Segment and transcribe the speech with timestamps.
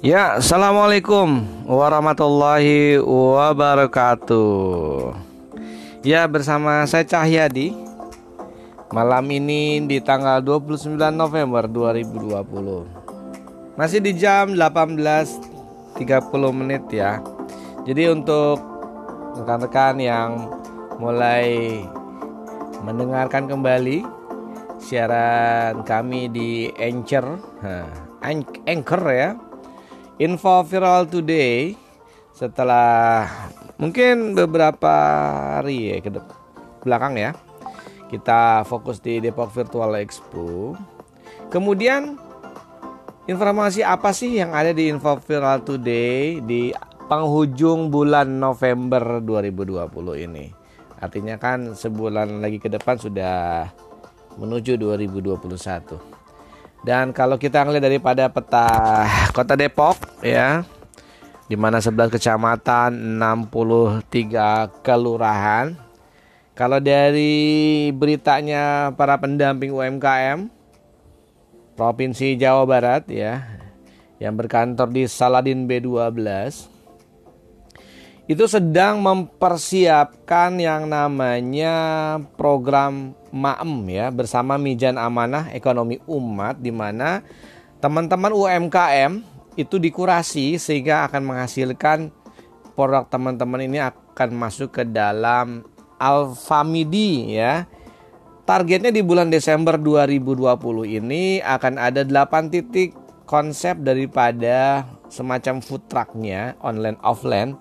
[0.00, 5.12] Ya, assalamualaikum warahmatullahi wabarakatuh.
[6.00, 7.76] Ya, bersama saya Cahyadi.
[8.96, 13.76] Malam ini di tanggal 29 November 2020.
[13.76, 16.00] Masih di jam 18.30
[16.48, 17.20] menit ya.
[17.84, 18.56] Jadi untuk
[19.36, 20.48] rekan-rekan yang
[20.96, 21.76] mulai
[22.88, 24.00] mendengarkan kembali
[24.80, 27.36] siaran kami di Anchor,
[28.64, 29.49] Anchor ya
[30.20, 31.72] info viral today
[32.36, 33.24] setelah
[33.80, 34.92] mungkin beberapa
[35.56, 36.12] hari ya ke
[36.84, 37.32] belakang ya.
[38.12, 40.76] Kita fokus di Depok Virtual Expo.
[41.48, 42.20] Kemudian
[43.24, 46.74] informasi apa sih yang ada di info viral today di
[47.08, 50.52] penghujung bulan November 2020 ini?
[51.00, 53.72] Artinya kan sebulan lagi ke depan sudah
[54.36, 56.19] menuju 2021
[56.80, 58.68] dan kalau kita ngelihat daripada peta
[59.36, 60.64] Kota Depok ya
[61.50, 65.74] di mana 11 kecamatan, 63 kelurahan.
[66.54, 70.46] Kalau dari beritanya para pendamping UMKM
[71.74, 73.42] Provinsi Jawa Barat ya
[74.22, 76.14] yang berkantor di Saladin B12
[78.30, 81.74] itu sedang mempersiapkan yang namanya
[82.38, 87.26] program MAEM ya bersama Mijan Amanah Ekonomi Umat di mana
[87.82, 89.26] teman-teman UMKM
[89.58, 92.14] itu dikurasi sehingga akan menghasilkan
[92.78, 95.66] produk teman-teman ini akan masuk ke dalam
[95.98, 97.66] Alfamidi ya.
[98.46, 102.94] Targetnya di bulan Desember 2020 ini akan ada 8 titik
[103.26, 107.58] konsep daripada semacam food trucknya online offline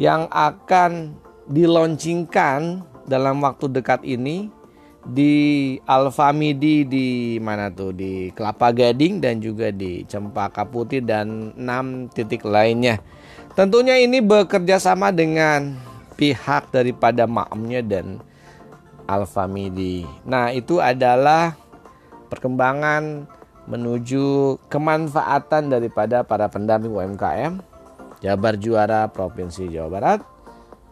[0.00, 1.14] yang akan
[1.46, 4.48] dilaunchingkan dalam waktu dekat ini
[5.04, 12.08] di Alfamidi di mana tuh di Kelapa Gading dan juga di Cempaka Putih dan enam
[12.08, 12.98] titik lainnya.
[13.52, 15.76] Tentunya ini bekerja sama dengan
[16.16, 18.18] pihak daripada makmnya dan
[19.04, 20.08] Alfamidi.
[20.24, 21.52] Nah, itu adalah
[22.32, 23.28] perkembangan
[23.68, 27.73] menuju kemanfaatan daripada para pendamping UMKM
[28.24, 30.20] Jabar Juara Provinsi Jawa Barat,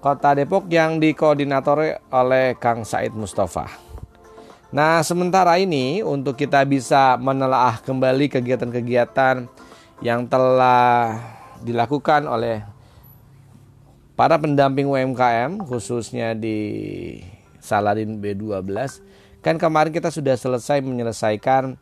[0.04, 3.72] Kota Depok yang dikoordinatori oleh Kang Said Mustafa.
[4.69, 9.48] Nah, sementara ini untuk kita bisa menelaah kembali kegiatan-kegiatan
[10.04, 11.16] yang telah
[11.65, 12.60] dilakukan oleh
[14.12, 16.59] para pendamping UMKM khususnya di
[17.62, 18.69] Saladin B12
[19.43, 21.78] kan kemarin kita sudah selesai menyelesaikan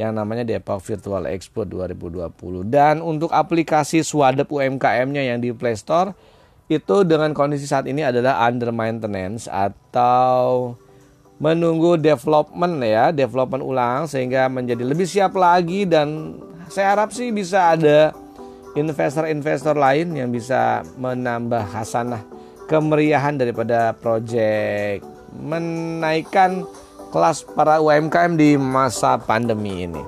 [0.00, 2.32] yang namanya Depok Virtual Expo 2020.
[2.68, 6.16] Dan untuk aplikasi Swadep UMKM-nya yang di Play Store
[6.72, 10.72] itu dengan kondisi saat ini adalah under maintenance atau
[11.36, 16.38] menunggu development ya, development ulang sehingga menjadi lebih siap lagi dan
[16.72, 18.16] saya harap sih bisa ada
[18.72, 22.24] investor-investor lain yang bisa menambah hasanah
[22.70, 25.04] kemeriahan daripada project
[25.36, 26.64] menaikkan
[27.12, 30.00] kelas para UMKM di masa pandemi ini.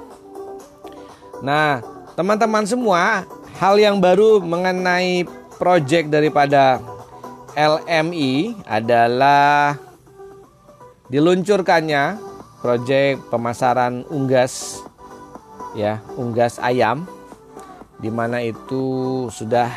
[1.45, 1.85] Nah,
[2.17, 3.29] teman-teman semua,
[3.61, 5.29] hal yang baru mengenai
[5.61, 6.81] proyek daripada
[7.53, 9.77] LMI adalah
[11.13, 12.17] diluncurkannya
[12.65, 14.81] proyek pemasaran unggas
[15.77, 17.05] ya, unggas ayam
[18.01, 19.69] di mana itu sudah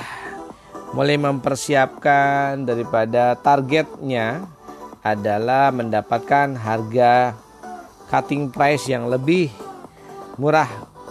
[0.96, 4.48] mulai mempersiapkan daripada targetnya
[5.13, 7.38] adalah mendapatkan harga
[8.07, 9.51] cutting price yang lebih
[10.40, 10.68] murah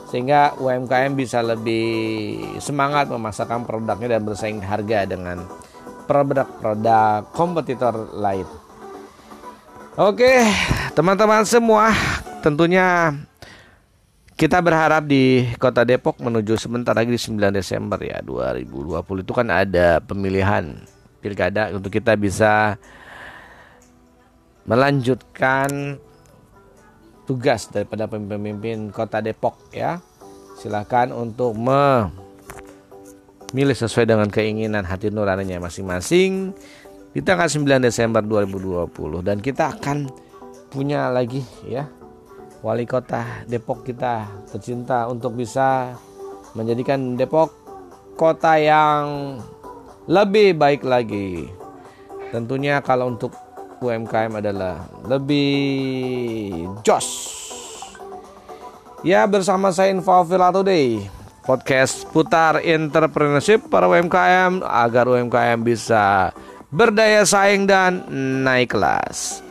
[0.06, 5.42] sehingga UMKM bisa lebih semangat memasarkan produknya dan bersaing harga dengan
[6.06, 8.46] produk-produk kompetitor lain.
[9.98, 10.46] Oke,
[10.94, 11.90] teman-teman semua,
[12.44, 13.16] tentunya
[14.36, 19.48] kita berharap di Kota Depok menuju sebentar lagi di 9 Desember ya 2020 itu kan
[19.48, 20.76] ada pemilihan
[21.24, 22.76] pilkada untuk kita bisa
[24.66, 25.99] melanjutkan
[27.27, 29.99] tugas daripada pemimpin kota Depok ya.
[30.59, 32.17] Silakan untuk memilih
[33.76, 36.55] sesuai dengan keinginan hati nuraninya masing-masing
[37.12, 40.08] di tanggal 9 Desember 2020 dan kita akan
[40.69, 41.88] punya lagi ya
[42.64, 45.94] wali kota Depok kita tercinta untuk bisa
[46.56, 47.52] menjadikan Depok
[48.17, 49.37] kota yang
[50.08, 51.46] lebih baik lagi.
[52.32, 53.45] Tentunya kalau untuk
[53.81, 57.37] UMKM adalah lebih jos.
[59.05, 61.06] Ya bersama saya Info Villa Today
[61.46, 66.34] Podcast putar entrepreneurship para UMKM Agar UMKM bisa
[66.75, 68.02] berdaya saing dan
[68.43, 69.46] naik kelas.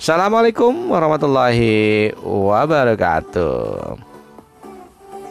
[0.00, 4.07] Assalamualaikum warahmatullahi wabarakatuh